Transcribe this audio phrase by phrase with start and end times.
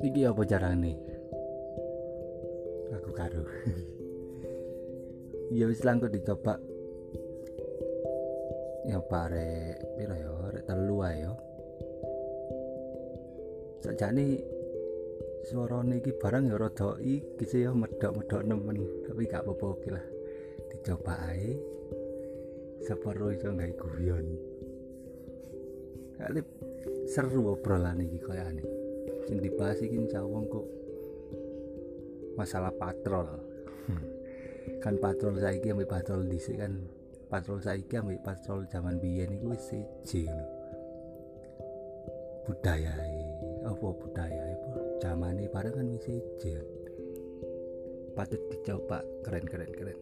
[0.00, 0.92] iki apa carane
[2.96, 3.44] aku karo.
[5.50, 6.62] Ya wis langkut dicoba.
[8.86, 10.30] Ya pare piro ya?
[10.54, 11.34] Rek telu ae ya.
[13.82, 14.38] Sakjane
[15.50, 18.78] suarane iki barang ya rada iki sih ya medok-medok nemen.
[19.10, 20.06] Tapi gak apa-apa oke lah.
[20.70, 21.58] Dicoba ae.
[22.86, 24.26] Separo iso gawe guyon?
[26.14, 26.40] Kali
[27.10, 28.79] seru obrolan iki koyane
[29.30, 30.66] sing dibahas iki cawong kok
[32.34, 33.30] masalah patrol.
[34.82, 36.74] Kan patrol saiki ambek patrol dhisik kan.
[37.30, 40.46] Patrol saiki ambek patrol zaman biyen iku wis siji lho.
[42.42, 42.90] Budaya
[43.70, 44.70] apa budaya apa?
[44.98, 46.58] Zamane bareng kan wis siji.
[48.18, 49.98] Patut dicoba keren keren keren